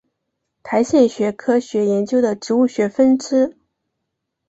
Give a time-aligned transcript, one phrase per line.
[0.63, 3.55] 苔藓学科学研究的植物学分支。